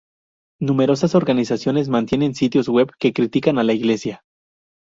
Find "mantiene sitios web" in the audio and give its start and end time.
1.87-2.89